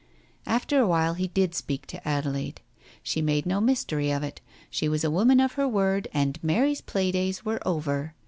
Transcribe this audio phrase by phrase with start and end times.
[0.47, 2.61] After a while he did speak to Adelaide.
[3.03, 4.41] She made no mystery of it.
[4.71, 8.15] She was a woman of her word, and Mary's play days were over.